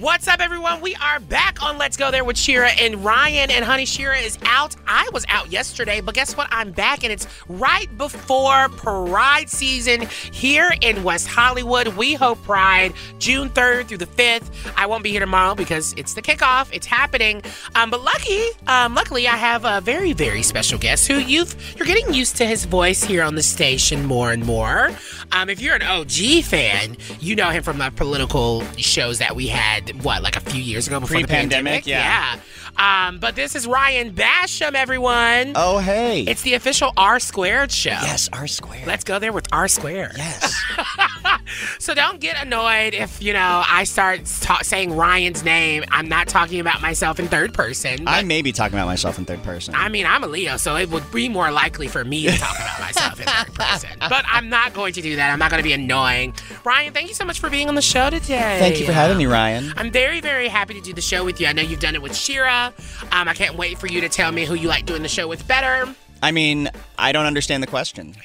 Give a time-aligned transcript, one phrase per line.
[0.00, 0.80] What's up, everyone?
[0.80, 3.48] We are back on Let's Go There with Shira and Ryan.
[3.52, 4.74] And honey, Shira is out.
[4.88, 6.48] I was out yesterday, but guess what?
[6.50, 11.86] I'm back, and it's right before Pride season here in West Hollywood.
[11.86, 14.50] WeHo Pride, June 3rd through the 5th.
[14.76, 16.70] I won't be here tomorrow because it's the kickoff.
[16.72, 17.40] It's happening.
[17.76, 21.86] Um, but lucky, um, luckily, I have a very, very special guest who you've you're
[21.86, 24.90] getting used to his voice here on the station more and more.
[25.30, 29.46] Um, if you're an OG fan, you know him from the political shows that we
[29.46, 31.86] had what, like a few years ago before the Pre-pandemic, pandemic?
[31.86, 32.36] yeah.
[32.36, 32.40] Yeah.
[33.06, 35.52] Um, but this is Ryan Basham, everyone.
[35.54, 36.22] Oh, hey.
[36.22, 37.90] It's the official R Squared show.
[37.90, 38.86] yes, R squared.
[38.86, 40.12] Let's go there with R Squared.
[40.16, 40.54] yes.
[41.78, 45.84] So don't get annoyed if, you know, I start ta- saying Ryan's name.
[45.90, 48.08] I'm not talking about myself in third person.
[48.08, 49.74] I may be talking about myself in third person.
[49.74, 52.56] I mean, I'm a Leo, so it would be more likely for me to talk
[52.56, 53.90] about myself in third person.
[54.00, 55.30] But I'm not going to do that.
[55.30, 56.32] I'm not going to be annoying.
[56.64, 58.56] Ryan, thank you so much for being on the show today.
[58.58, 59.73] Thank you for having me, Ryan.
[59.76, 61.46] I'm very, very happy to do the show with you.
[61.46, 62.72] I know you've done it with Shira.
[63.12, 65.26] Um, I can't wait for you to tell me who you like doing the show
[65.28, 65.92] with better.
[66.22, 68.14] I mean, I don't understand the question.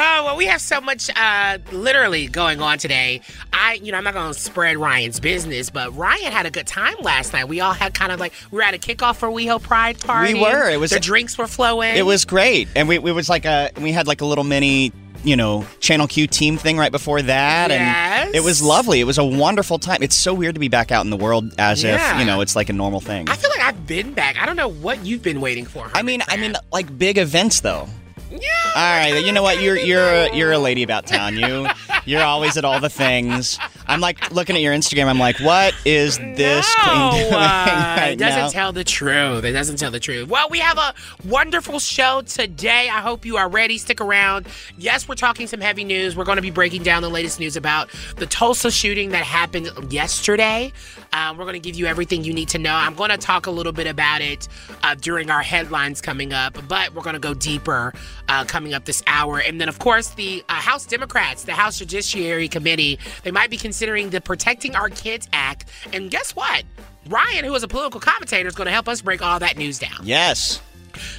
[0.00, 3.20] Oh, well, we have so much uh, literally going on today.
[3.52, 6.66] I, you know, I'm not going to spread Ryan's business, but Ryan had a good
[6.66, 7.48] time last night.
[7.48, 10.34] We all had kind of like, we were at a kickoff for WeHo Pride party.
[10.34, 10.70] We were.
[10.70, 11.96] It was- The drinks were flowing.
[11.96, 14.92] it was great, and we, we was like a we had like a little mini.
[15.24, 18.26] You know, Channel Q team thing right before that, Yes.
[18.26, 19.00] and it was lovely.
[19.00, 20.02] It was a wonderful time.
[20.02, 22.14] It's so weird to be back out in the world as Yeah.
[22.14, 23.28] if you know it's like a normal thing.
[23.28, 24.36] I feel like I've been back.
[24.40, 25.90] I don't know what you've been waiting for.
[25.92, 27.88] I mean, I mean, like big events though.
[28.30, 28.38] yeah.
[28.76, 29.60] All right, you know what?
[29.60, 31.36] You're you're a, you're a lady about town.
[31.36, 31.66] You
[32.04, 33.58] you're always at all the things.
[33.88, 35.06] I'm like looking at your Instagram.
[35.06, 38.48] I'm like, what is this no, queen doing uh, right it doesn't now?
[38.50, 39.44] tell the truth.
[39.44, 40.28] It doesn't tell the truth.
[40.28, 40.94] Well, we have a
[41.26, 42.90] wonderful show today.
[42.90, 43.78] I hope you are ready.
[43.78, 44.46] Stick around.
[44.76, 46.14] Yes, we're talking some heavy news.
[46.16, 49.70] We're going to be breaking down the latest news about the Tulsa shooting that happened
[49.90, 50.70] yesterday.
[51.14, 52.74] Um, we're going to give you everything you need to know.
[52.74, 54.46] I'm going to talk a little bit about it
[54.82, 57.94] uh, during our headlines coming up, but we're going to go deeper
[58.28, 59.40] uh, coming up this hour.
[59.40, 63.56] And then, of course, the uh, House Democrats, the House Judiciary Committee, they might be
[63.56, 65.66] considering the Protecting Our Kids Act.
[65.92, 66.64] And guess what?
[67.08, 69.78] Ryan, who is a political commentator, is going to help us break all that news
[69.78, 70.00] down.
[70.02, 70.60] Yes,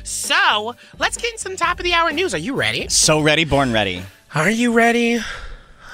[0.04, 2.34] So let's get in some top of the hour news.
[2.34, 2.90] Are you ready?
[2.90, 4.04] so ready, born ready.
[4.36, 5.20] Are you ready?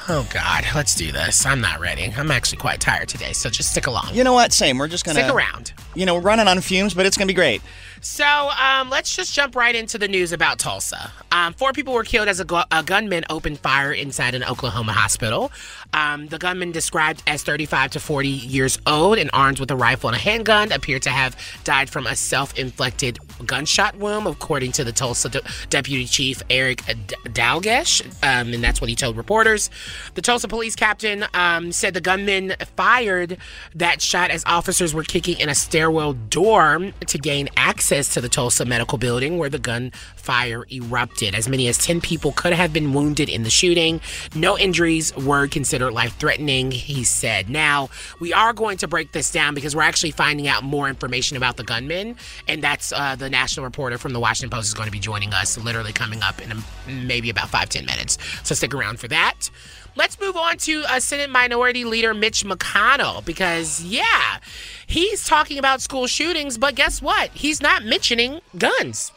[0.07, 1.45] Oh, God, let's do this.
[1.45, 2.13] I'm not ready.
[2.15, 4.09] I'm actually quite tired today, so just stick along.
[4.13, 4.53] You know what?
[4.53, 4.77] Same.
[4.77, 5.73] We're just gonna Stick around.
[5.95, 7.61] You know, we're running on fumes, but it's gonna be great.
[8.05, 11.11] So um, let's just jump right into the news about Tulsa.
[11.31, 14.93] Um, four people were killed as a, gu- a gunman opened fire inside an Oklahoma
[14.93, 15.51] hospital.
[15.91, 20.09] Um, the gunman, described as 35 to 40 years old and armed with a rifle
[20.09, 24.91] and a handgun, appeared to have died from a self-inflicted gunshot wound, according to the
[24.91, 25.41] Tulsa de-
[25.71, 29.71] Deputy Chief Eric D- Dalglish, um, and that's what he told reporters.
[30.13, 33.37] The Tulsa police captain um, said the gunman fired
[33.73, 38.29] that shot as officers were kicking in a stairwell door to gain access to the
[38.29, 41.33] Tulsa Medical Building where the gunfire erupted.
[41.33, 44.01] As many as 10 people could have been wounded in the shooting.
[44.35, 47.49] No injuries were considered life threatening, he said.
[47.49, 47.89] Now,
[48.19, 51.57] we are going to break this down because we're actually finding out more information about
[51.57, 54.91] the gunman, and that's uh, the national reporter from the Washington Post is going to
[54.91, 56.55] be joining us literally coming up in a,
[56.89, 58.17] maybe about five ten minutes.
[58.43, 59.49] So stick around for that.
[59.97, 64.39] Let's move on to uh, Senate Minority Leader Mitch McConnell because, yeah,
[64.85, 67.29] he's talking about school shootings, but guess what?
[67.31, 69.13] He's not mentioning guns.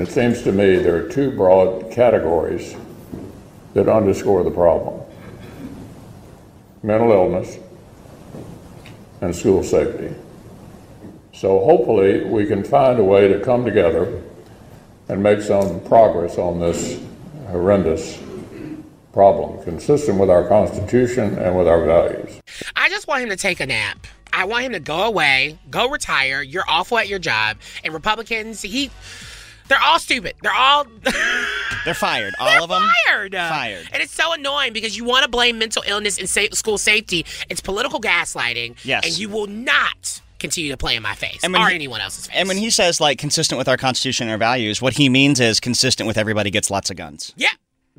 [0.00, 2.74] It seems to me there are two broad categories
[3.74, 5.00] that underscore the problem
[6.82, 7.58] mental illness
[9.20, 10.12] and school safety.
[11.34, 14.22] So hopefully we can find a way to come together
[15.08, 17.00] and make some progress on this
[17.48, 18.18] horrendous
[19.12, 22.40] problem, consistent with our Constitution and with our values.
[22.76, 24.06] I just want him to take a nap.
[24.32, 26.42] I want him to go away, go retire.
[26.42, 27.56] You're awful at your job.
[27.82, 28.90] And Republicans, he,
[29.68, 30.34] they're all stupid.
[30.42, 30.86] They're all.
[31.86, 32.34] They're fired.
[32.38, 32.82] All They're of them?
[33.06, 33.32] Fired.
[33.32, 33.88] Fired.
[33.90, 37.24] And it's so annoying because you want to blame mental illness and sa- school safety.
[37.48, 38.76] It's political gaslighting.
[38.84, 39.06] Yes.
[39.06, 42.26] And you will not continue to play in my face And or he- anyone else's
[42.26, 42.36] face.
[42.36, 45.40] And when he says like consistent with our constitution and our values, what he means
[45.40, 47.48] is consistent with everybody gets lots of guns, yeah,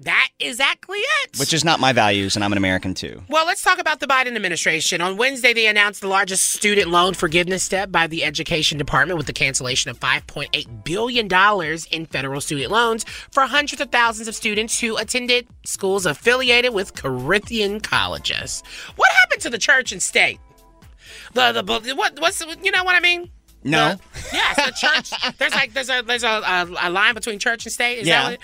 [0.04, 1.38] that exactly it.
[1.40, 3.22] which is not my values, and I'm an American too.
[3.30, 5.02] Well, let's talk about the Biden administration.
[5.02, 9.28] On Wednesday, they announced the largest student loan forgiveness step by the Education Department with
[9.28, 11.28] the cancellation of $5.8 billion
[11.92, 16.96] in federal student loans for hundreds of thousands of students who attended schools affiliated with
[16.96, 18.64] Corinthian colleges.
[18.96, 20.40] What happened to the church and state?
[21.34, 23.30] The, the, what, what's, you know what I mean?
[23.64, 23.90] No.
[23.96, 24.00] The-
[24.34, 24.72] yes, the
[25.12, 25.36] church.
[25.38, 28.00] There's like, there's a, there's a, a, a line between church and state.
[28.00, 28.32] Is Yeah.
[28.32, 28.40] that what,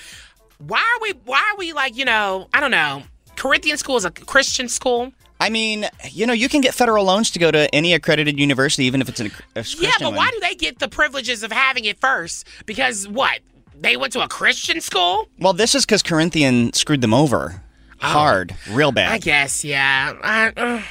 [0.59, 3.04] why are we, why are we like, you know, I don't know.
[3.36, 5.12] Corinthian school is a Christian school.
[5.39, 8.86] I mean, you know, you can get federal loans to go to any accredited university,
[8.86, 10.15] even if it's a, a Christian Yeah, but one.
[10.15, 12.48] why do they get the privileges of having it first?
[12.65, 13.39] Because what?
[13.80, 15.30] They went to a Christian school?
[15.39, 17.62] Well, this is because Corinthian screwed them over
[18.00, 19.12] hard, real bad.
[19.12, 20.15] I guess, yeah.
[20.24, 20.81] I, uh,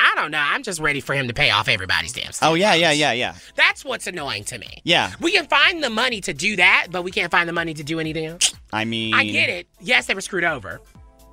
[0.00, 0.38] I don't know.
[0.42, 2.48] I'm just ready for him to pay off everybody's damn stuff.
[2.50, 3.34] Oh yeah, yeah, yeah, yeah.
[3.56, 4.80] That's what's annoying to me.
[4.84, 5.12] Yeah.
[5.20, 7.82] We can find the money to do that, but we can't find the money to
[7.82, 8.54] do anything else.
[8.72, 9.66] I mean, I get it.
[9.80, 10.80] Yes, they were screwed over,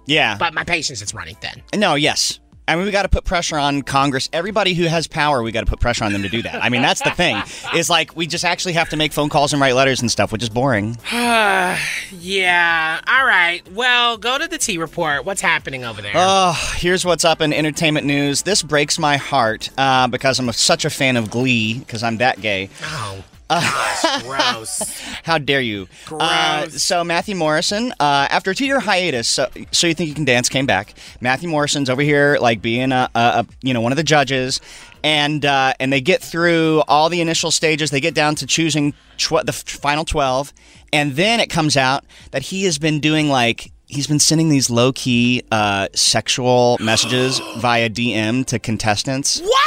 [0.08, 0.38] Yeah.
[0.38, 1.62] but my patience is running thin.
[1.80, 2.40] No, yes.
[2.68, 4.28] I mean, we got to put pressure on Congress.
[4.34, 6.64] Everybody who has power, we got to put pressure on them to do that.
[6.64, 7.42] I mean, that's the thing.
[7.76, 10.32] Is like we just actually have to make phone calls and write letters and stuff,
[10.32, 10.98] which is boring.
[12.12, 13.02] Yeah.
[13.08, 13.62] All right.
[13.74, 15.26] Well, go to the T report.
[15.26, 16.14] What's happening over there?
[16.16, 18.44] Oh, here's what's up in entertainment news.
[18.44, 22.42] This breaks my heart uh, because I'm such a fan of Glee because I'm that
[22.42, 22.70] gay.
[22.84, 25.00] oh, gosh, gross.
[25.24, 25.88] How dare you?
[26.12, 26.81] Uh, Gross.
[26.81, 30.50] so Matthew Morrison, uh, after a two-year hiatus, so, so you think you can dance,
[30.50, 30.94] came back.
[31.21, 34.59] Matthew Morrison's over here, like being a, a, a you know one of the judges,
[35.03, 37.92] and uh, and they get through all the initial stages.
[37.92, 40.51] They get down to choosing tw- the f- final twelve,
[40.92, 43.71] and then it comes out that he has been doing like.
[43.88, 49.39] He's been sending these low key uh, sexual messages via DM to contestants.
[49.42, 49.65] What?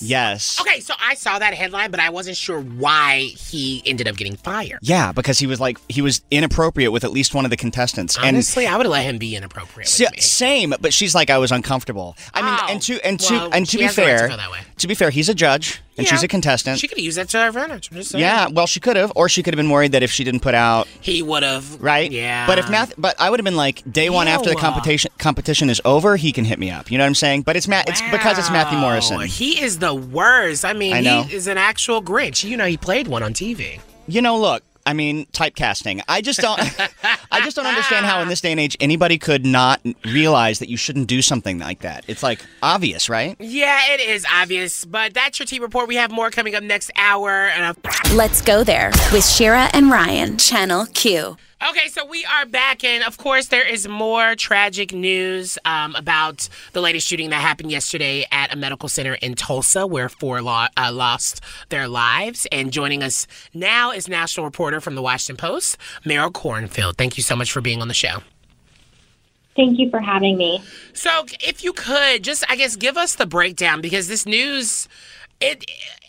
[0.00, 0.60] Yes.
[0.60, 4.36] Okay, so I saw that headline, but I wasn't sure why he ended up getting
[4.36, 4.78] fired.
[4.82, 8.16] Yeah, because he was like he was inappropriate with at least one of the contestants.
[8.16, 10.20] and Honestly, I would have let him be inappropriate me.
[10.20, 12.16] same, but she's like I was uncomfortable.
[12.34, 14.12] I mean, Oh, and to and to oh, well, and to be has the right
[14.12, 14.60] to fair, that way.
[14.78, 16.78] to be fair, he's a judge and she's a contestant.
[16.78, 17.90] She could have used that to her advantage.
[17.90, 18.22] I'm just saying.
[18.22, 20.40] yeah, well, she could have, or she could have been worried that if she didn't
[20.40, 21.80] put out He would have.
[21.82, 22.46] right, Yeah.
[22.46, 25.68] But if math, but I would have been like day one after the competition competition
[25.68, 26.90] is over, he can hit me up.
[26.90, 27.42] You know what I'm saying?
[27.42, 27.88] But it's Matt.
[27.88, 29.20] It's because it's Matthew Morrison.
[29.22, 30.64] He is the worst.
[30.64, 32.48] I mean, I he is an actual Grinch.
[32.48, 33.80] You know, he played one on TV.
[34.06, 34.62] You know, look.
[34.88, 36.00] I mean, typecasting.
[36.08, 36.58] I just don't.
[37.30, 40.70] I just don't understand how in this day and age anybody could not realize that
[40.70, 42.04] you shouldn't do something like that.
[42.08, 43.36] It's like obvious, right?
[43.38, 45.88] Yeah, it is obvious, but that's your T report.
[45.88, 47.48] We have more coming up next hour.
[47.48, 51.36] And a- Let's go there with Shira and Ryan, Channel Q.
[51.60, 56.48] Okay, so we are back, and of course, there is more tragic news um, about
[56.72, 60.66] the latest shooting that happened yesterday at a medical center in Tulsa, where four lo-
[60.76, 61.40] uh, lost
[61.70, 62.46] their lives.
[62.52, 66.96] And joining us now is national reporter from the Washington Post, Meryl Kornfield.
[66.96, 68.22] Thank you so much for being on the show.
[69.56, 70.62] Thank you for having me.
[70.92, 74.86] So, if you could just, I guess, give us the breakdown because this news,
[75.40, 75.64] it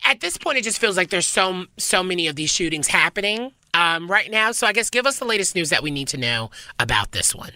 [0.06, 3.52] at this point, it just feels like there's so so many of these shootings happening
[3.74, 4.52] um, right now.
[4.52, 7.36] So, I guess, give us the latest news that we need to know about this
[7.36, 7.52] one.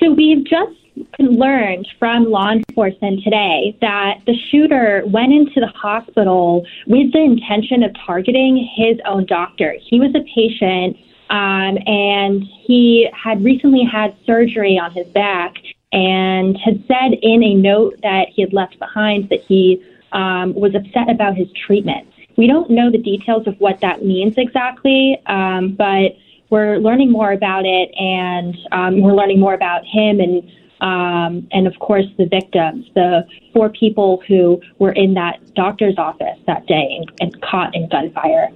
[0.00, 0.72] So we've just
[1.18, 7.82] learned from law enforcement today that the shooter went into the hospital with the intention
[7.82, 9.76] of targeting his own doctor.
[9.80, 10.96] He was a patient
[11.28, 15.54] um, and he had recently had surgery on his back
[15.92, 19.82] and had said in a note that he had left behind that he
[20.12, 22.06] um, was upset about his treatment.
[22.36, 26.16] We don't know the details of what that means exactly, um, but
[26.50, 30.48] we're learning more about it, and um, we're learning more about him and
[30.80, 36.38] um, and of course the victims, the four people who were in that doctor's office
[36.46, 38.50] that day and, and caught in gunfire.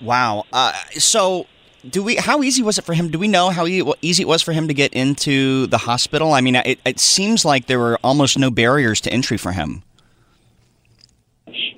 [0.00, 0.44] Wow.
[0.52, 1.46] Uh, so,
[1.88, 2.16] do we?
[2.16, 3.10] How easy was it for him?
[3.10, 6.32] Do we know how easy it was for him to get into the hospital?
[6.32, 9.82] I mean, it, it seems like there were almost no barriers to entry for him.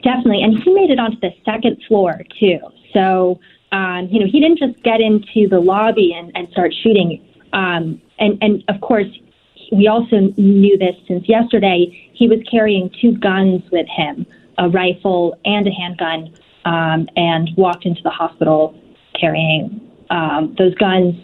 [0.02, 2.59] Definitely, and he made it onto the second floor too.
[2.93, 3.40] So
[3.73, 7.25] um, you know he didn't just get into the lobby and, and start shooting.
[7.52, 9.09] Um, and and of course,
[9.73, 12.11] we also knew this since yesterday.
[12.12, 14.26] He was carrying two guns with him.
[14.59, 18.75] a rifle and a handgun um, and walked into the hospital
[19.19, 21.14] carrying um, those guns.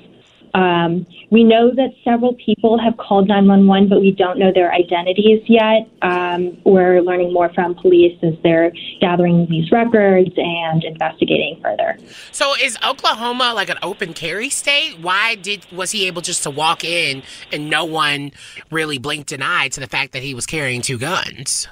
[0.55, 5.43] Um, we know that several people have called 911, but we don't know their identities
[5.49, 5.89] yet.
[6.01, 11.99] Um, we're learning more from police as they're gathering these records and investigating further.
[12.31, 15.01] So is Oklahoma like an open carry state?
[15.01, 18.31] Why did was he able just to walk in and no one
[18.71, 21.67] really blinked an eye to the fact that he was carrying two guns?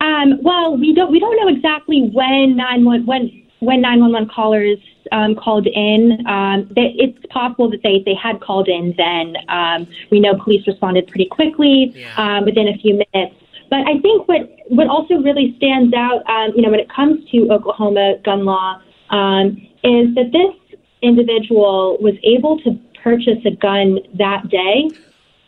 [0.00, 4.78] Um, well, we don't we don't know exactly when 911 when when 911 callers
[5.12, 6.26] um, called in.
[6.26, 9.36] Um, they, it's possible that they, they had called in then.
[9.48, 13.36] Um, we know police responded pretty quickly um, within a few minutes.
[13.70, 17.28] But I think what, what also really stands out, um, you know, when it comes
[17.30, 23.98] to Oklahoma gun law, um, is that this individual was able to purchase a gun
[24.14, 24.90] that day.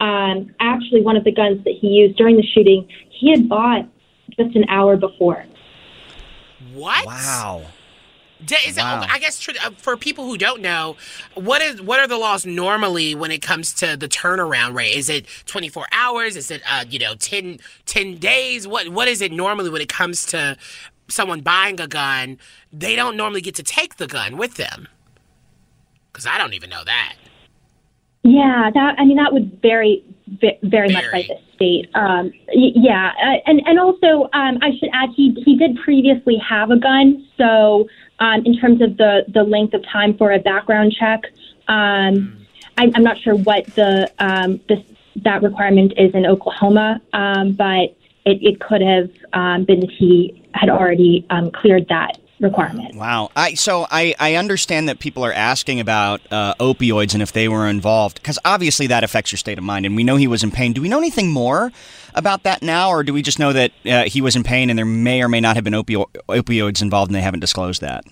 [0.00, 3.86] Um, actually, one of the guns that he used during the shooting, he had bought
[4.38, 5.44] just an hour before.
[6.72, 7.06] What?
[7.06, 7.62] Wow.
[8.46, 10.96] Da- Is it, I guess tr- uh, for people who don't know,
[11.34, 14.94] what is what are the laws normally when it comes to the turnaround rate?
[14.96, 16.36] Is it 24 hours?
[16.36, 18.66] Is it uh, you know 10, 10 days?
[18.66, 20.56] What what is it normally when it comes to
[21.08, 22.38] someone buying a gun?
[22.72, 24.88] They don't normally get to take the gun with them
[26.12, 27.14] because I don't even know that.
[28.22, 31.88] Yeah, that I mean that would vary ve- very much by the state.
[31.94, 36.70] Um, yeah, uh, and and also um, I should add he he did previously have
[36.70, 37.88] a gun, so
[38.20, 41.24] um, in terms of the the length of time for a background check,
[41.68, 42.46] um,
[42.76, 44.80] I, I'm not sure what the um, this
[45.16, 50.46] that requirement is in Oklahoma, um, but it, it could have um, been that he
[50.54, 52.96] had already um, cleared that requirement.
[52.96, 53.30] Wow.
[53.36, 57.48] I so I, I understand that people are asking about uh, opioids and if they
[57.48, 60.42] were involved because obviously that affects your state of mind and we know he was
[60.42, 60.72] in pain.
[60.72, 61.70] Do we know anything more
[62.14, 64.78] about that now or do we just know that uh, he was in pain and
[64.78, 68.04] there may or may not have been opio- opioids involved and they haven't disclosed that?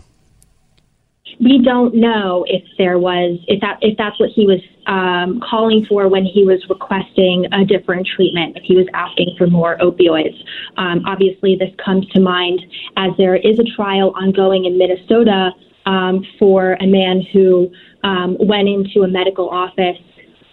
[1.40, 5.86] We don't know if there was if that if that's what he was um, calling
[5.86, 10.36] for when he was requesting a different treatment if he was asking for more opioids.
[10.76, 12.60] Um, obviously this comes to mind
[12.96, 15.50] as there is a trial ongoing in minnesota
[15.86, 17.70] um, for a man who
[18.02, 19.98] um, went into a medical office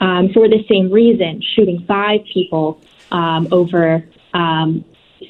[0.01, 4.05] um, for the same reason shooting five people um, over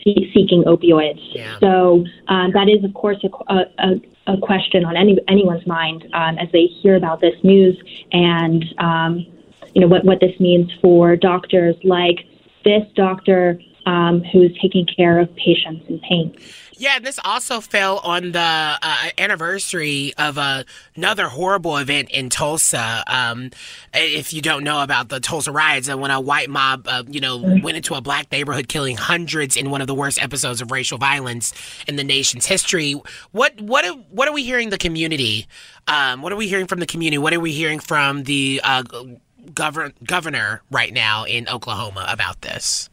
[0.04, 1.22] see- seeking opioids.
[1.60, 6.38] So um, that is of course a, a, a question on any anyone's mind um,
[6.38, 7.78] as they hear about this news
[8.12, 9.26] and um,
[9.74, 12.26] you know what what this means for doctors like
[12.66, 16.36] this doctor um, who's taking care of patients in pain.
[16.78, 20.64] Yeah, and this also fell on the uh, anniversary of uh,
[20.96, 23.04] another horrible event in Tulsa.
[23.08, 23.52] Um,
[23.94, 27.22] if you don't know about the Tulsa riots, and when a white mob, uh, you
[27.22, 30.70] know, went into a black neighborhood, killing hundreds in one of the worst episodes of
[30.70, 31.54] racial violence
[31.88, 32.96] in the nation's history.
[33.32, 35.48] What what what are we hearing the community?
[35.88, 37.20] Um, what are we hearing from the community?
[37.20, 38.84] What are we hearing from the uh,
[39.54, 42.90] govern- governor right now in Oklahoma about this?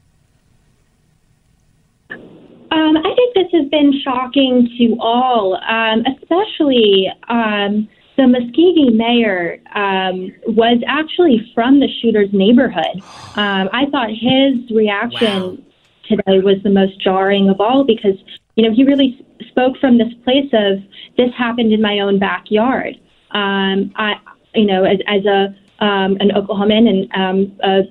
[2.10, 9.58] Um, I think this has been shocking to all, um, especially um, the Muskogee mayor
[9.74, 13.02] um, was actually from the shooter's neighborhood.
[13.36, 15.64] Um, I thought his reaction
[16.08, 18.16] today was the most jarring of all because,
[18.54, 20.78] you know, he really spoke from this place of
[21.16, 22.94] this happened in my own backyard.
[23.32, 24.14] Um, I,
[24.54, 27.82] you know, as, as a um, an Oklahoman and um, a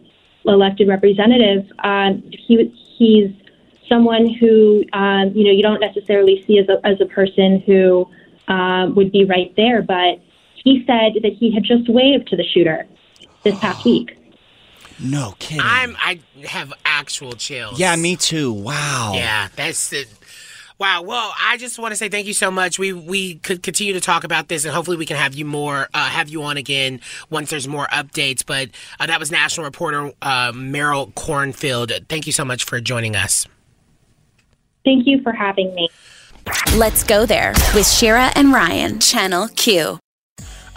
[0.46, 3.32] elected representative, um, he he's
[3.90, 8.08] someone who um, you know you don't necessarily see as a, as a person who
[8.48, 9.82] um, would be right there.
[9.82, 10.22] But
[10.56, 12.88] he said that he had just waved to the shooter
[13.44, 14.18] this past week.
[15.00, 15.62] No kidding.
[15.64, 17.80] I'm I have actual chills.
[17.80, 18.54] Yeah, me too.
[18.54, 19.14] Wow.
[19.16, 20.08] Yeah, that's it.
[20.82, 21.04] Wow.
[21.04, 22.80] Well, I just want to say thank you so much.
[22.80, 25.88] We we could continue to talk about this, and hopefully we can have you more
[25.94, 28.44] uh, have you on again once there's more updates.
[28.44, 28.70] But
[29.00, 32.08] uh, that was national reporter uh, Meryl Kornfield.
[32.10, 33.46] Thank you so much for joining us.
[34.84, 35.88] Thank you for having me.
[36.74, 40.01] Let's go there with Shira and Ryan, Channel Q.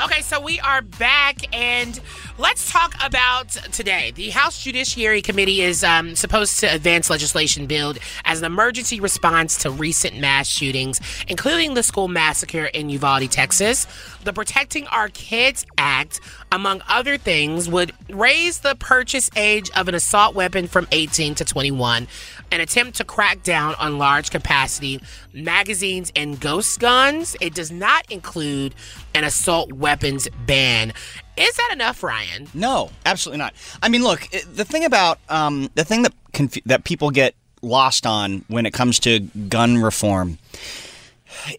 [0.05, 1.99] Okay, so we are back, and
[2.37, 4.11] let's talk about today.
[4.15, 9.57] The House Judiciary Committee is um, supposed to advance legislation billed as an emergency response
[9.63, 13.87] to recent mass shootings, including the school massacre in Uvalde, Texas.
[14.25, 16.21] The Protecting Our Kids Act,
[16.53, 21.47] among other things, would raise the purchase age of an assault weapon from 18 to
[21.47, 22.09] 21
[22.55, 25.01] an attempt to crack down on large capacity
[25.33, 27.37] magazines and ghost guns.
[27.41, 28.75] It does not include
[29.15, 30.93] an assault weapons ban.
[31.37, 32.47] Is that enough, Ryan?
[32.55, 33.55] No, absolutely not.
[33.83, 38.07] I mean, look, the thing about um, the thing that conf- that people get lost
[38.07, 40.39] on when it comes to gun reform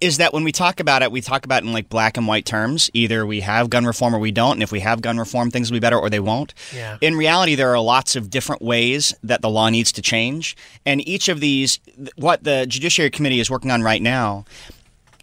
[0.02, 2.28] is that when we talk about it, we talk about it in like black and
[2.28, 2.90] white terms.
[2.94, 5.70] Either we have gun reform or we don't, and if we have gun reform, things
[5.70, 6.54] will be better or they won't.
[6.74, 6.98] Yeah.
[7.02, 10.56] In reality, there are lots of different ways that the law needs to change,
[10.86, 11.80] and each of these,
[12.16, 14.46] what the Judiciary Committee is working on right now,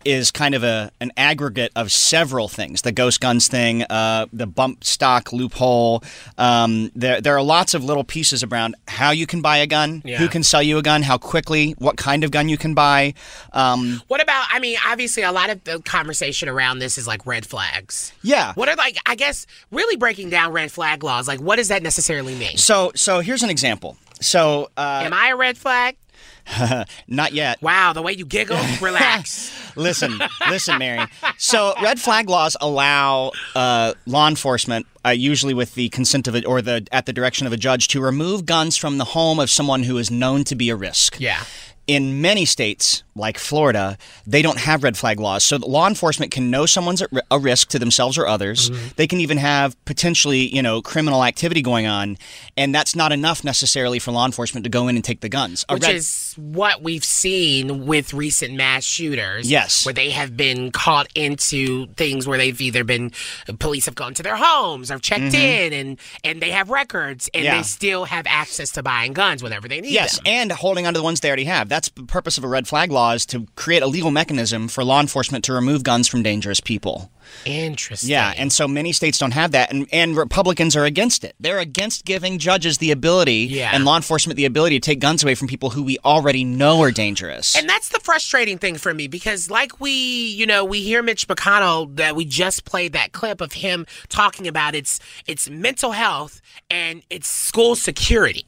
[0.05, 2.83] is kind of a an aggregate of several things.
[2.83, 6.03] The ghost guns thing, uh, the bump stock loophole.
[6.39, 10.03] Um, there there are lots of little pieces around how you can buy a gun,
[10.05, 10.19] Yeah.
[10.19, 13.15] who can sell you a gun, how quickly, what kind of gun you can buy.
[13.53, 14.47] Um, What about?
[14.51, 18.13] I mean, obviously, a lot of the conversation around this is like red flags.
[18.23, 18.53] yeah.
[18.55, 18.97] What are like?
[19.07, 21.29] I guess really breaking down red flag laws.
[21.29, 22.57] Like, what does that necessarily mean?
[22.57, 23.97] So so here's an example.
[24.21, 25.97] So uh, Am I a red flag?
[27.09, 27.61] not yet.
[27.63, 28.59] Wow, the way you giggle.
[28.81, 29.53] Relax.
[29.77, 30.19] listen,
[30.49, 31.07] listen, Mary.
[31.39, 36.45] So, red flag laws allow uh, law enforcement, uh, usually with the consent of it
[36.47, 39.51] or the at the direction of a judge, to remove guns from the home of
[39.51, 41.21] someone who is known to be a risk.
[41.21, 41.43] Yeah.
[41.89, 45.43] In many states, like Florida, they don't have red flag laws.
[45.43, 48.71] So, law enforcement can know someone's at ri- a risk to themselves or others.
[48.71, 48.89] Mm-hmm.
[48.97, 52.19] They can even have potentially, you know, criminal activity going on,
[52.57, 55.65] and that's not enough necessarily for law enforcement to go in and take the guns.
[55.69, 59.51] A Which red- is what we've seen with recent mass shooters.
[59.51, 59.85] Yes.
[59.85, 63.11] Where they have been caught into things where they've either been
[63.59, 67.43] police have gone to their homes or checked in and and they have records and
[67.43, 67.45] Mm-hmm.
[67.45, 67.57] Yeah.
[67.57, 70.23] they still have access to buying guns whenever they need Yes, them.
[70.27, 71.69] and holding on to the ones they already have.
[71.73, 74.85] That's the purpose of a red flag law is to create a legal mechanism for
[74.85, 77.11] law enforcement to remove guns from dangerous people.
[77.47, 78.11] Interesting.
[78.11, 81.35] Yeah, and so many states don't have that, and, and Republicans are against it.
[81.41, 83.71] They're against giving judges the ability Yeah.
[83.73, 86.83] and law enforcement the ability to take guns away from people who we already know
[86.83, 87.57] are dangerous.
[87.57, 91.27] And that's the frustrating thing for me because, like we, you know, we hear Mitch
[91.27, 96.43] McConnell that we just played that clip of him talking about its its mental health
[96.69, 98.45] and its school security.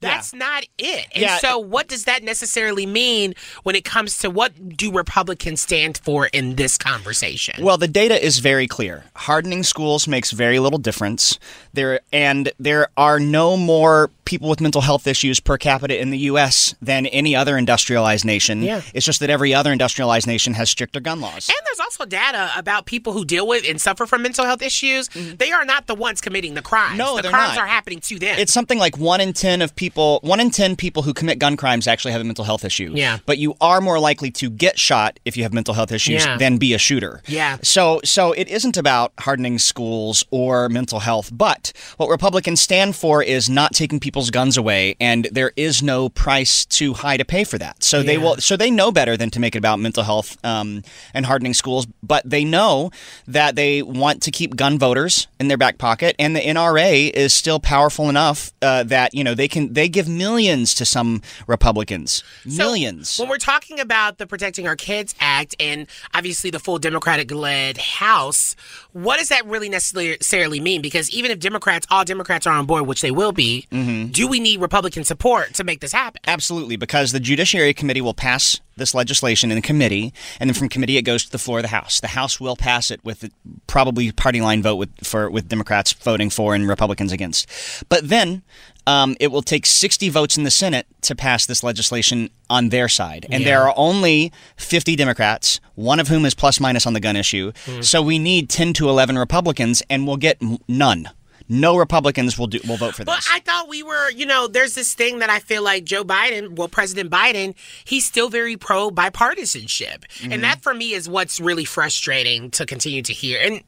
[0.00, 1.06] That's not it.
[1.14, 1.38] And Yeah.
[1.38, 6.26] so, what does that necessarily mean when it comes to what do Republicans stand for
[6.26, 7.64] in this conversation?
[7.64, 9.04] Well, the data is very clear.
[9.16, 11.38] Hardening schools makes very little difference.
[11.72, 16.18] There and there are no more people with mental health issues per capita in the
[16.30, 16.74] U.S.
[16.82, 18.62] than any other industrialized nation.
[18.62, 18.82] Yeah.
[18.92, 21.48] It's just that every other industrialized nation has stricter gun laws.
[21.48, 25.08] And there's also data about people who deal with and suffer from mental health issues.
[25.08, 26.90] They are not the ones committing the crimes.
[26.90, 26.98] Mm-hmm.
[26.98, 27.64] No, the crimes not.
[27.64, 28.38] are happening to them.
[28.38, 31.56] It's something like one in ten of people, one in ten people who commit gun
[31.56, 32.92] crimes actually have a mental health issue.
[32.94, 33.18] Yeah.
[33.26, 36.36] But you are more likely to get shot if you have mental health issues Yeah.
[36.36, 37.22] than be a shooter.
[37.26, 37.58] Yeah.
[37.62, 43.22] So, so it isn't about hardening schools or mental health, but what Republicans stand for
[43.22, 47.44] is not taking people's guns away, and there is no price too high to pay
[47.44, 47.82] for that.
[47.84, 48.36] So they will.
[48.38, 50.82] So they know better than to make it about mental health um,
[51.14, 52.90] and hardening schools, but they know
[53.26, 57.32] that they want to keep gun voters in their back pocket, and the NRA is
[57.32, 62.22] still powerful enough uh, that you know they can they give millions to some Republicans,
[62.48, 63.18] So, millions.
[63.18, 67.78] When we're talking about the Protecting Our Kids Act and obviously the full Democratic led
[67.78, 68.56] House,
[68.92, 70.82] what does that really necessarily mean?
[70.82, 74.08] Because even if Democrats, all Democrats are on board, which they will be, Mm-hmm.
[74.12, 76.20] do we need Republican support to make this happen?
[76.26, 80.96] Absolutely, because the Judiciary Committee will pass this legislation in committee, and then from committee
[80.96, 82.00] it goes to the floor of the House.
[82.00, 83.30] The House will pass it with
[83.66, 87.48] probably party line vote with for with Democrats voting for and Republicans against.
[87.88, 88.42] But then
[88.86, 92.88] um, it will take 60 votes in the Senate to pass this legislation on their
[92.88, 97.00] side, and there are only 50 Democrats, one of whom is plus minus on the
[97.00, 97.52] gun issue.
[97.82, 101.10] So we need 10 to 11 Republicans, and we'll get none.
[101.48, 103.14] No Republicans will do will vote for this.
[103.14, 106.04] But I thought we were, you know, there's this thing that I feel like Joe
[106.04, 110.04] Biden, well, President Biden, he's still very pro bipartisanship.
[110.06, 110.32] Mm-hmm.
[110.32, 113.40] And that for me is what's really frustrating to continue to hear.
[113.40, 113.62] And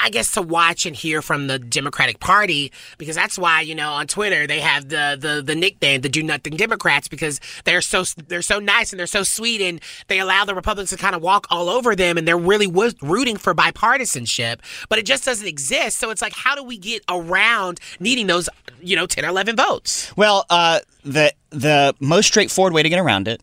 [0.00, 3.92] I guess to watch and hear from the Democratic Party, because that's why, you know,
[3.92, 8.04] on Twitter they have the the, the nickname, the Do Nothing Democrats, because they're so
[8.28, 11.22] they're so nice and they're so sweet and they allow the Republicans to kind of
[11.22, 15.46] walk all over them and they're really wo- rooting for bipartisanship, but it just doesn't
[15.46, 15.98] exist.
[15.98, 18.48] So it's like, how do we get around needing those,
[18.80, 20.12] you know, 10 or 11 votes?
[20.16, 23.42] Well, uh, the the most straightforward way to get around it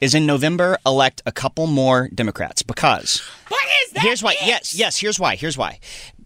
[0.00, 3.59] is in November elect a couple more Democrats because that?
[3.96, 4.32] Here's why.
[4.32, 4.46] it?
[4.46, 4.98] Yes, yes.
[4.98, 5.36] Here's why.
[5.36, 5.78] Here's why.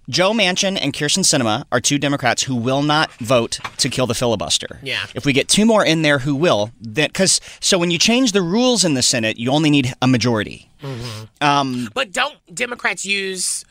[0.08, 4.14] Joe Manchin and Kyrsten Sinema are two Democrats who will not vote to kill the
[4.14, 4.78] filibuster.
[4.82, 5.06] Yeah.
[5.14, 8.32] If we get two more in there who will, then because so when you change
[8.32, 10.70] the rules in the Senate, you only need a majority.
[10.82, 11.24] Mm-hmm.
[11.40, 13.64] Um, but don't Democrats use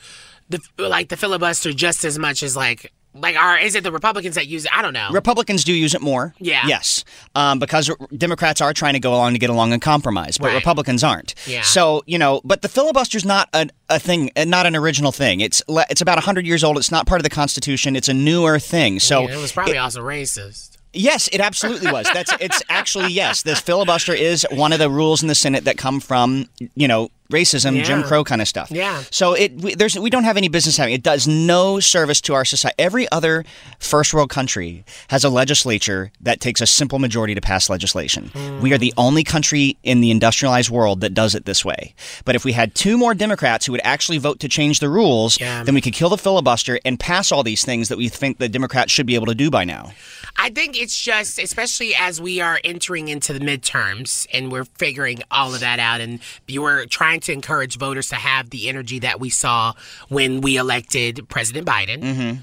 [0.50, 4.36] the like the filibuster just as much as like like are is it the Republicans
[4.36, 4.72] that use it?
[4.78, 5.10] I don't know.
[5.12, 6.34] Republicans do use it more.
[6.40, 6.66] Yeah.
[6.68, 7.04] Yes.
[7.36, 10.56] Um, because Democrats are trying to go along to get along and compromise, but Right.
[10.56, 11.36] Republicans aren't.
[11.48, 11.62] Yeah.
[11.62, 15.40] So you know, but the filibuster's not a, a thing, uh, not an original thing.
[15.42, 16.78] It's it's about hundred years old.
[16.78, 17.96] It's not part of the Constitution.
[17.96, 19.00] It's a newer thing.
[19.00, 20.78] So Yeah, it was probably also racist.
[20.96, 22.08] Yes, it absolutely was.
[22.14, 23.42] That's it's actually yes.
[23.42, 27.10] This filibuster is one of the rules in the Senate that come from you know
[27.32, 28.72] racism, Jim Crow kind of stuff.
[28.72, 29.04] Yeah.
[29.12, 30.98] So it we, there's we don't have any business having it.
[30.98, 32.76] It does no service to our society.
[32.78, 33.44] Every other
[33.80, 38.32] first world country has a legislature that takes a simple majority to pass legislation.
[38.62, 39.00] We are the hmm.
[39.00, 41.94] only country in the industrialized world that does it this way.
[42.26, 45.40] But if we had two more Democrats who would actually vote to change the rules,
[45.40, 45.64] Yeah.
[45.64, 48.50] then we could kill the filibuster and pass all these things that we think the
[48.50, 49.92] Democrats should be able to do by now.
[50.38, 55.22] I think it's just, especially as we are entering into the midterms and we're figuring
[55.30, 59.00] all of that out, and you were trying to encourage voters to have the energy
[59.00, 59.74] that we saw
[60.10, 62.02] when we elected President Biden.
[62.02, 62.40] Mm-hmm.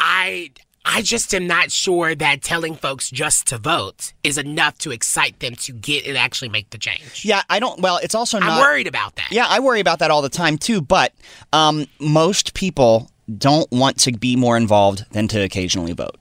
[0.00, 0.50] I.
[0.84, 5.38] I just am not sure that telling folks just to vote is enough to excite
[5.38, 7.24] them to get and actually make the change.
[7.24, 7.80] Yeah, I don't.
[7.80, 8.50] Well, it's also not.
[8.50, 9.28] I'm worried about that.
[9.30, 10.80] Yeah, I worry about that all the time too.
[10.82, 11.12] But
[11.52, 16.16] um, most people don't want to be more involved than to occasionally vote.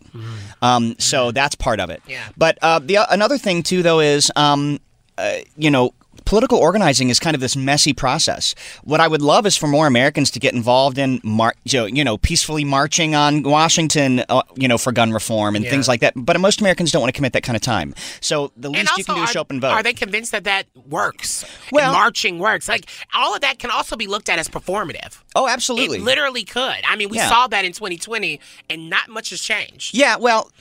[0.61, 2.03] Um, so that's part of it.
[2.07, 2.27] Yeah.
[2.37, 4.79] But uh, the another thing too, though, is um,
[5.17, 5.95] uh, you know.
[6.25, 8.55] Political organizing is kind of this messy process.
[8.83, 12.17] What I would love is for more Americans to get involved in, mar- you know,
[12.17, 15.71] peacefully marching on Washington, uh, you know, for gun reform and Yeah.
[15.71, 16.13] things like that.
[16.15, 17.93] But most Americans don't want to commit that kind of time.
[18.21, 19.71] So the least also, you can do are, is show up and vote.
[19.71, 21.43] are they convinced that that works?
[21.71, 22.67] Well- and marching works.
[22.69, 25.19] Like all of that can also be looked at as performative.
[25.35, 25.97] oh, absolutely.
[25.97, 26.77] It literally could.
[26.87, 27.29] I mean, we Yeah.
[27.29, 29.95] saw that in 2020, and not much has changed.
[29.95, 30.51] Yeah, well,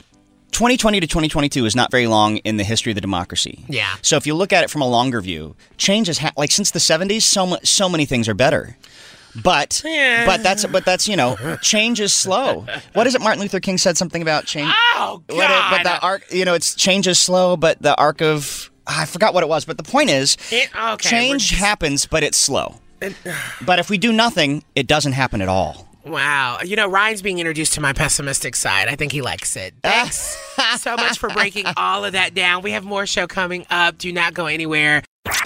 [0.61, 3.65] 2020 to 2022 is not very long in the history of the democracy.
[3.67, 3.95] Yeah.
[4.03, 6.71] So if you look at it from a longer view, change has ha- like since
[6.71, 8.77] the 70s, so mu- so many things are better.
[9.43, 10.27] But Yeah.
[10.27, 12.67] but that's but that's you know change is slow.
[12.93, 13.23] What is it?
[13.23, 14.71] Martin Luther King said something about change.
[14.97, 15.39] Oh God!
[15.39, 19.01] It- but the arc, you know, it's change is slow, but the arc of ah,
[19.01, 19.65] I forgot what it was.
[19.65, 22.81] But the point is, It- okay, change just- happens, but it's slow.
[23.63, 25.87] but if we do nothing, it doesn't happen at all.
[26.05, 26.59] Wow.
[26.65, 28.89] You know, Ryan's being introduced to my pessimistic side.
[28.89, 29.75] I think he likes it.
[29.83, 30.37] Thanks
[30.79, 32.63] so much for breaking all of that down.
[32.63, 33.99] We have more show coming up.
[33.99, 35.03] Do not go anywhere.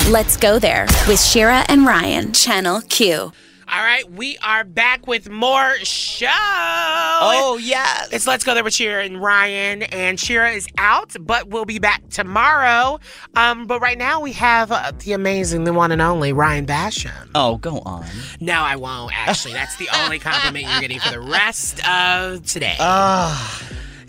[0.09, 3.33] Let's go there with Shira and Ryan, Channel Q.
[3.66, 6.27] All right, we are back with more show.
[6.31, 8.09] Oh yes.
[8.12, 9.83] It's Let's Go There with Shira and Ryan.
[9.85, 13.00] And Shira is out, but we'll be back tomorrow.
[13.35, 17.31] Um, but right now we have uh, the amazing, the one and only Ryan Basham.
[17.35, 18.07] Oh, go on.
[18.40, 19.55] No, I won't, actually.
[19.55, 22.77] That's the only compliment you're getting for the rest of today.
[22.79, 23.62] Ah.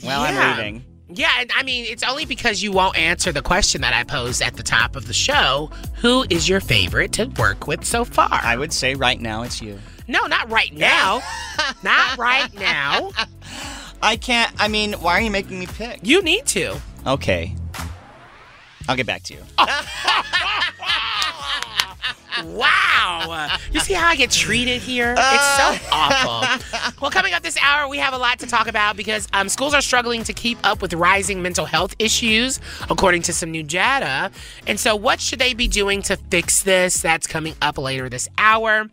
[0.04, 0.41] well, Yeah.
[0.41, 0.86] I'm leaving.
[1.10, 4.41] Yeah, and I mean, it's only because you won't answer the question that I posed
[4.41, 5.70] at the top of the show.
[5.96, 8.30] Who is your favorite to work with so far?
[8.32, 9.80] I would say right now it's you.
[10.08, 11.22] no, not right now.
[11.84, 13.12] not right now.
[14.02, 14.52] I can't.
[14.60, 16.00] I mean, why are you making me pick?
[16.04, 16.76] You need to.
[17.06, 17.56] Okay.
[18.88, 19.39] I'll get back to you.
[22.43, 23.58] Wow.
[23.71, 25.15] You see how I get treated here?
[25.17, 26.91] It's so awful.
[27.02, 29.74] Well, coming up this hour, we have a lot to talk about because um, schools
[29.74, 34.32] are struggling to keep up with rising mental health issues, according to some new data.
[34.67, 37.02] And so, what should they be doing to fix this?
[37.02, 38.89] That's coming up later this hour.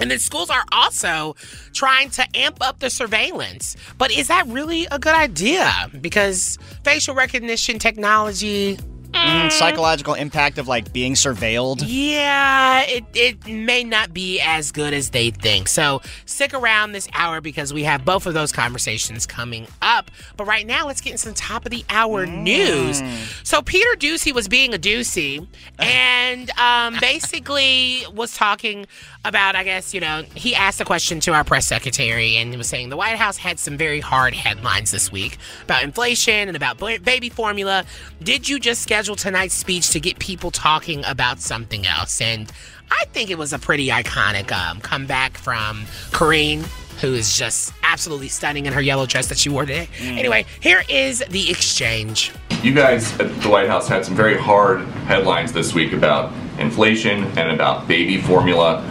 [0.00, 1.34] And then schools are also
[1.72, 3.76] trying to amp up the surveillance.
[3.96, 5.90] But is that really a good idea?
[6.00, 8.78] Because facial recognition technology,
[9.12, 11.82] Mm, psychological impact of like being surveilled.
[11.86, 15.68] yeah, it, it may not be as good as they think.
[15.68, 20.10] So stick around this hour because we have both of those conversations coming up.
[20.36, 23.02] But right now, let's get into some top of the hour news.
[23.42, 25.46] So Peter Doocy was being a Doocy
[25.78, 28.86] and um, basically was talking
[29.24, 32.56] about, I guess, you know, he asked a question to our press secretary and he
[32.56, 36.56] was saying the White House had some very hard headlines this week about inflation and
[36.56, 37.84] about baby formula.
[38.22, 42.20] Did you just schedule tonight's speech to get people talking about something else?
[42.20, 42.50] And
[42.90, 46.64] I think it was a pretty iconic um, comeback from Karine,
[47.00, 49.88] who is just absolutely stunning in her yellow dress that she wore today.
[50.00, 52.32] Anyway, here is the exchange.
[52.60, 57.22] You guys at the White House had some very hard headlines this week about inflation
[57.38, 58.84] and about baby formula.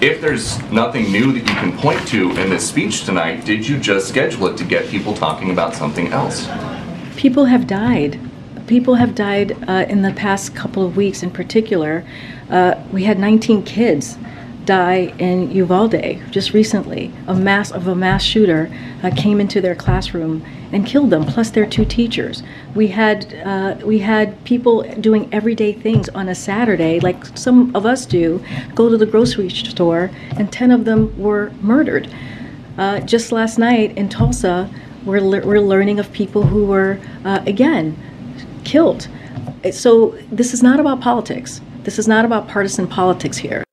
[0.00, 3.78] If there's nothing new that you can point to in this speech tonight, did you
[3.78, 6.48] just schedule it to get people talking about something else?
[7.18, 8.18] People have died.
[8.66, 12.04] People have died uh, in the past couple of weeks in particular.
[12.48, 14.16] Uh, we had 19 kids
[14.64, 17.12] die in Uvalde just recently.
[17.26, 18.70] A mass of a mass shooter
[19.02, 22.42] uh, came into their classroom and killed them, plus their two teachers.
[22.74, 27.84] We had uh, we had people doing everyday things on a Saturday, like some of
[27.84, 28.42] us do,
[28.74, 32.08] go to the grocery store, and 10 of them were murdered.
[32.78, 34.70] Uh, just last night in Tulsa,
[35.04, 37.96] we're, le- we're learning of people who were, uh, again,
[38.64, 39.08] killed.
[39.72, 41.60] So this is not about politics.
[41.84, 43.64] This is not about partisan politics here.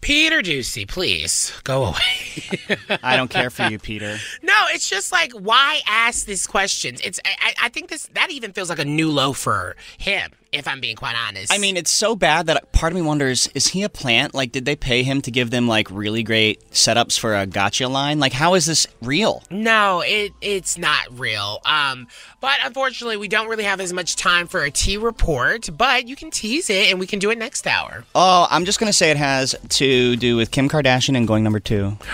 [0.00, 2.68] Peter Doocy, please go away.
[3.02, 4.18] I don't care for you, Peter.
[4.42, 7.00] No, it's just like why ask these questions?
[7.02, 10.30] It's I, I think this that even feels like a new low for him.
[10.54, 11.52] If I'm being quite honest.
[11.52, 14.34] I mean, it's so bad that part of me wonders: is he a plant?
[14.34, 17.88] Like, did they pay him to give them like really great setups for a gotcha
[17.88, 18.20] line?
[18.20, 19.42] Like, how is this real?
[19.50, 21.60] No, it it's not real.
[21.64, 22.06] Um,
[22.40, 25.68] but unfortunately, we don't really have as much time for a T report.
[25.76, 28.04] But you can tease it, and we can do it next hour.
[28.14, 31.60] Oh, I'm just gonna say it has to do with Kim Kardashian and going number
[31.60, 31.96] two.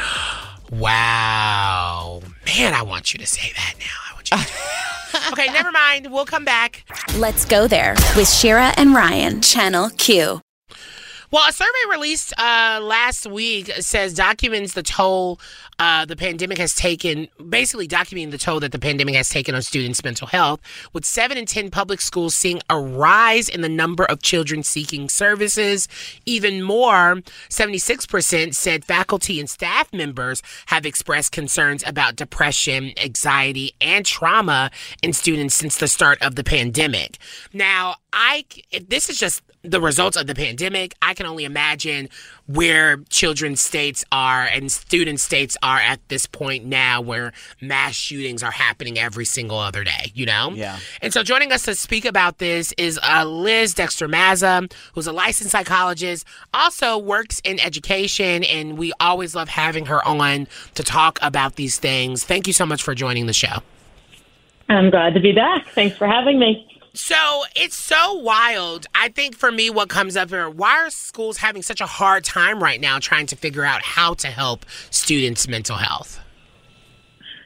[0.73, 3.87] Wow, man, I want you to say that now.
[4.09, 4.37] I want you.
[4.37, 4.45] To
[5.33, 6.09] okay, never mind.
[6.11, 6.85] We'll come back.
[7.17, 10.41] Let's go there with Shira and Ryan, Channel Q.
[11.33, 15.39] Well, a survey released uh, last week says documents the toll
[15.81, 19.63] uh, the pandemic has taken, basically documenting the toll that the pandemic has taken on
[19.63, 20.61] students' mental health,
[20.93, 25.09] with seven in 10 public schools seeing a rise in the number of children seeking
[25.09, 25.89] services.
[26.27, 27.17] Even more,
[27.49, 34.71] 76% said faculty and staff members have expressed concerns about depression, anxiety, and trauma
[35.03, 37.17] in students since the start of the pandemic.
[37.55, 42.09] Now, I, if this is just the results of the pandemic, I can only imagine
[42.53, 48.43] where children's states are and student states are at this point now where mass shootings
[48.43, 50.51] are happening every single other day, you know?
[50.51, 50.79] Yeah.
[51.01, 55.13] And so joining us to speak about this is uh, Liz Dexter Mazza, who's a
[55.13, 60.21] licensed psychologist, also works in education, and we always love having her on
[60.75, 62.25] to talk about these things.
[62.25, 63.59] Thank you so much for joining the show.
[64.69, 65.69] I'm glad to be back.
[65.69, 66.67] Thanks for having me.
[66.93, 68.87] So it's so wild.
[68.95, 72.25] I think for me, what comes up here, why are schools having such a hard
[72.25, 76.21] time right now trying to figure out how to help students' mental health?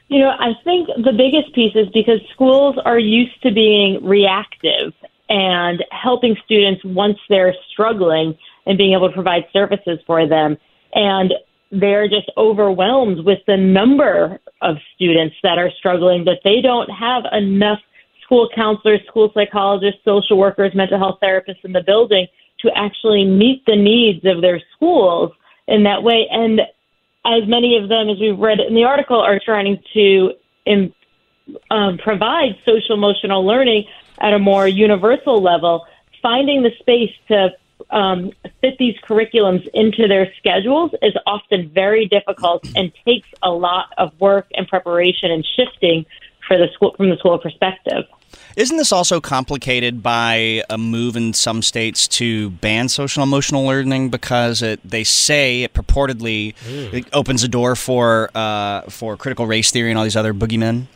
[0.07, 4.93] You know, I think the biggest piece is because schools are used to being reactive
[5.29, 10.57] and helping students once they're struggling and being able to provide services for them.
[10.93, 11.33] And
[11.71, 17.23] they're just overwhelmed with the number of students that are struggling that they don't have
[17.31, 17.79] enough
[18.25, 22.27] school counselors, school psychologists, social workers, mental health therapists in the building
[22.59, 25.31] to actually meet the needs of their schools
[25.67, 26.27] in that way.
[26.29, 26.61] And
[27.25, 30.31] as many of them, as we've read in the article, are trying to
[31.71, 33.85] um, provide social emotional learning
[34.19, 35.85] at a more universal level,
[36.21, 37.49] finding the space to
[37.91, 43.87] um, fit these curriculums into their schedules is often very difficult and takes a lot
[43.97, 46.05] of work and preparation and shifting
[46.47, 48.05] for the school from the school perspective.
[48.55, 54.09] Isn't this also complicated by a move in some states to ban social emotional learning
[54.09, 56.93] because it, they say it purportedly mm.
[56.93, 60.87] it opens a door for uh, for critical race theory and all these other boogeymen?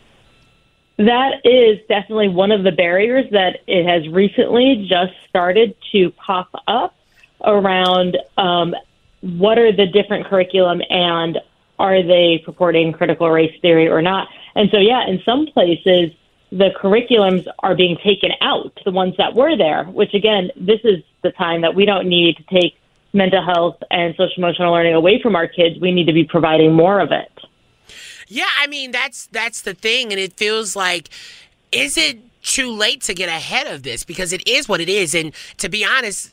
[0.96, 6.50] That is definitely one of the barriers that it has recently just started to pop
[6.66, 6.94] up
[7.42, 8.74] around um,
[9.22, 11.38] what are the different curriculum and
[11.78, 14.28] are they purporting critical race theory or not?
[14.60, 16.12] And so, yeah, in some places,
[16.52, 21.02] the curriculums are being taken out, the ones that were there, which again, this is
[21.22, 22.74] the time that we don't need to take
[23.14, 25.80] mental health and social emotional learning away from our kids.
[25.80, 27.32] We need to be providing more of it.
[28.28, 31.08] Yeah, I mean that's that's the thing and it feels like
[31.72, 35.14] is it too late to get ahead of this because it is what it is
[35.14, 36.32] and to be honest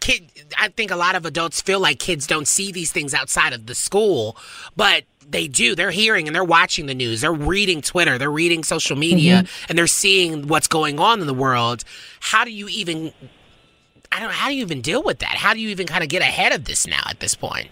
[0.00, 3.52] kid I think a lot of adults feel like kids don't see these things outside
[3.52, 4.36] of the school,
[4.76, 5.74] but they do.
[5.74, 7.20] They're hearing and they're watching the news.
[7.20, 8.18] They're reading Twitter.
[8.18, 9.64] They're reading social media mm-hmm.
[9.68, 11.84] and they're seeing what's going on in the world.
[12.20, 13.12] How do you even
[14.12, 15.36] I don't know, how do you even deal with that?
[15.36, 17.68] How do you even kind of get ahead of this now at this point?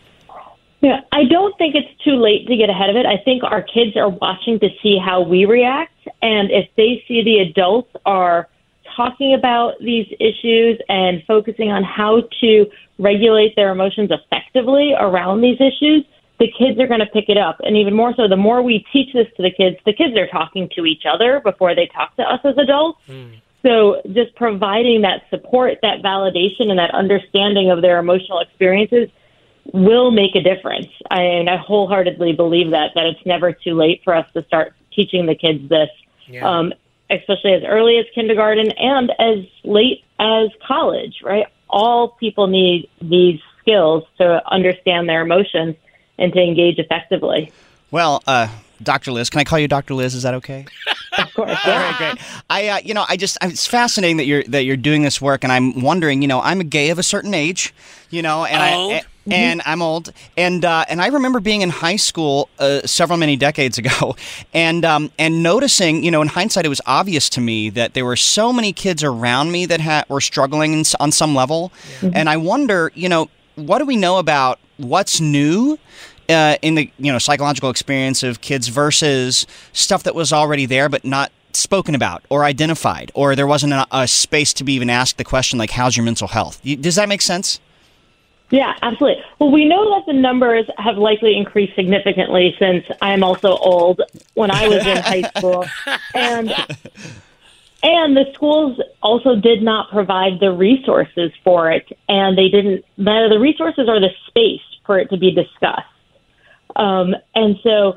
[0.81, 3.07] Yeah, I don't think it's too late to get ahead of it.
[3.07, 7.23] I think our kids are watching to see how we react and if they see
[7.23, 8.49] the adults are
[8.97, 12.67] talking about these issues and focusing on how to
[12.99, 16.05] regulate their emotions effectively around these issues,
[16.43, 17.61] the kids are going to pick it up.
[17.63, 20.27] And even more so, the more we teach this to the kids, the kids are
[20.27, 22.99] talking to each other before they talk to us as adults.
[23.09, 23.41] Mm.
[23.63, 29.09] So just providing that support, that validation, and that understanding of their emotional experiences
[29.73, 30.89] will make a difference.
[31.13, 34.75] I, and I wholeheartedly believe that, that it's never too late for us to start
[34.93, 35.91] teaching the kids this,
[36.27, 36.45] yeah.
[36.45, 36.75] um,
[37.09, 41.47] especially as early as kindergarten and as late as college, right?
[41.71, 45.77] All people need these skills to understand their emotions
[46.23, 47.53] and to engage effectively.
[47.91, 48.49] Well, uh,
[48.83, 49.13] Dr.
[49.13, 49.95] Liz, can I call you Dr.
[49.95, 50.15] Liz?
[50.15, 50.67] Is that okay?
[51.19, 51.59] of course.
[51.67, 52.19] All right, great.
[52.49, 55.43] I, uh, you know, I just, it's fascinating that you're that you're doing this work,
[55.43, 57.75] and I'm wondering, you know, I'm a gay of a certain age,
[58.11, 58.93] you know, and old.
[58.93, 59.03] I.
[59.31, 63.37] And I'm old, and uh, and I remember being in high school uh, several many
[63.37, 64.17] decades ago,
[64.53, 68.05] and um, and noticing, you know, in hindsight, it was obvious to me that there
[68.05, 71.71] were so many kids around me that had were struggling on some level,
[72.03, 72.11] yeah.
[72.15, 75.79] and I wonder, you know, what do we know about what's new
[76.29, 80.89] uh, in the you know psychological experience of kids versus stuff that was already there
[80.89, 84.91] but not spoken about or identified, or there wasn't a, a space to be even
[84.91, 87.61] asked the question like, "How's your mental health?" Does that make sense?
[88.51, 89.25] Yeah, absolutely.
[89.39, 94.03] Well, we know that the numbers have likely increased significantly since I am also old
[94.35, 95.65] when I was in high school.
[96.15, 96.55] And
[97.83, 103.29] and the schools also did not provide the resources for it and they didn't the,
[103.31, 105.87] the resources are the space for it to be discussed.
[106.77, 107.97] Um, and so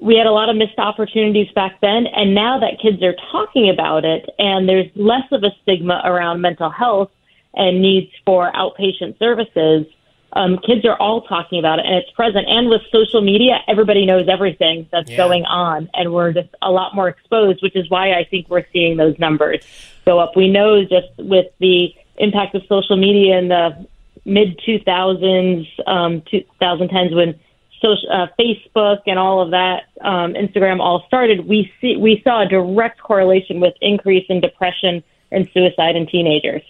[0.00, 3.68] we had a lot of missed opportunities back then and now that kids are talking
[3.68, 7.10] about it and there's less of a stigma around mental health
[7.54, 9.86] and needs for outpatient services,
[10.32, 12.46] um, kids are all talking about it and it's present.
[12.48, 15.16] And with social media, everybody knows everything that's Yeah.
[15.16, 18.66] going on, and we're just a lot more exposed, which is why I think we're
[18.72, 19.66] seeing those numbers
[20.06, 20.36] go up.
[20.36, 23.86] We know just with the impact of social media in the
[24.24, 27.34] mid 2000s, um, 2010s, when
[27.80, 32.42] social, uh, Facebook and all of that, um, Instagram all started, we see we saw
[32.42, 36.62] a direct correlation with increase in depression and suicide in teenagers.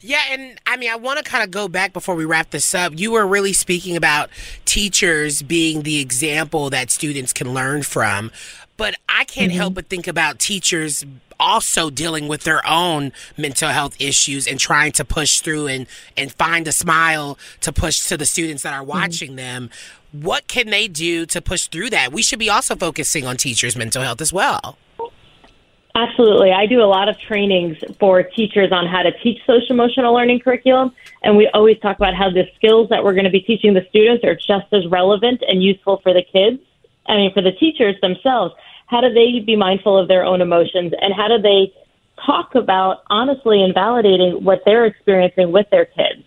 [0.00, 2.74] Yeah, and I mean, I want to kind of go back before we wrap this
[2.74, 2.92] up.
[2.94, 4.28] You were really speaking about
[4.66, 8.30] teachers being the example that students can learn from,
[8.76, 11.06] but I can't help but think about teachers
[11.40, 15.86] also dealing with their own mental health issues and trying to push through and
[16.16, 19.70] and find a smile to push to the students that are watching them.
[20.14, 22.12] What can they do to push through that?
[22.12, 24.78] We should be also focusing on teachers' mental health as well.
[25.96, 26.52] Absolutely.
[26.52, 30.38] I do a lot of trainings for teachers on how to teach social emotional learning
[30.38, 30.92] curriculum.
[31.24, 33.84] And we always talk about how the skills that we're going to be teaching the
[33.88, 36.62] students are just as relevant and useful for the kids.
[37.06, 38.54] I mean, for the teachers themselves.
[38.86, 41.72] How do they be mindful of their own emotions and how do they
[42.24, 46.22] talk about honestly and validating what they're experiencing with their kids?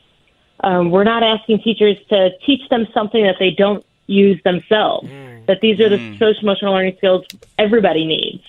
[0.62, 5.10] Um, we're not asking teachers to teach them something that they don't use themselves.
[5.48, 7.26] That these are the social emotional learning skills
[7.58, 8.44] everybody needs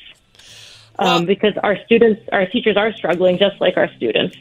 [0.98, 4.36] um, because our students, our teachers are struggling just like our students.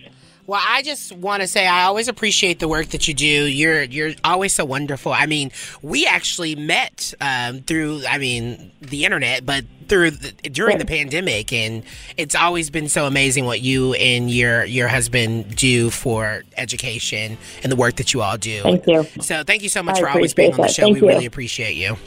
[0.47, 3.25] Well, I just want to say I always appreciate the work that you do.
[3.27, 5.11] You're you're always so wonderful.
[5.11, 10.77] I mean, we actually met um, through I mean the internet, but through the, during
[10.77, 11.83] the pandemic, and
[12.15, 17.69] it's always been so amazing what you and your your husband do for education and
[17.69, 18.61] the work that you all do.
[18.61, 19.05] Thank you.
[19.19, 20.87] So thank you so much I for always being on the show.
[20.87, 21.07] We you.
[21.09, 21.97] really appreciate you.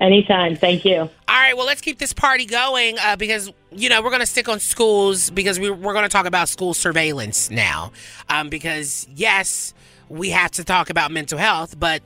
[0.00, 0.56] Anytime.
[0.56, 0.96] Thank you.
[0.96, 4.26] All right, well, let's keep this party going uh, because, you know, we're going to
[4.26, 7.92] stick on schools because we, we're going to talk about school surveillance now.
[8.28, 9.74] Um, because, yes,
[10.08, 12.02] we have to talk about mental health, but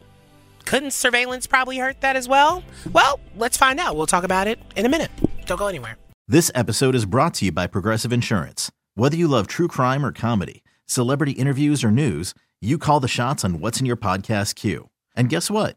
[0.65, 2.65] couldn't surveillance probably hurt that as well?
[2.93, 3.97] Well, let's find out.
[3.97, 5.11] We'll talk about it in a minute.
[5.47, 5.97] Don't go anywhere.
[6.27, 8.73] This episode is brought to you by Progressive Insurance.
[8.95, 13.45] Whether you love true crime or comedy, celebrity interviews or news, you call the shots
[13.45, 14.89] on what's in your podcast queue.
[15.15, 15.77] And guess what?